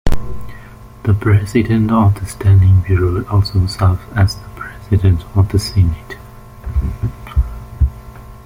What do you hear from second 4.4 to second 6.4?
President of the Senate.